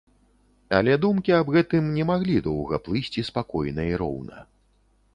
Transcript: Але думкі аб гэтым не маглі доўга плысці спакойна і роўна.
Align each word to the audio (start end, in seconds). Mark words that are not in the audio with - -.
Але 0.77 0.95
думкі 1.03 1.35
аб 1.41 1.51
гэтым 1.57 1.93
не 1.99 2.03
маглі 2.13 2.41
доўга 2.49 2.83
плысці 2.89 3.29
спакойна 3.31 3.89
і 3.95 3.97
роўна. 4.05 4.37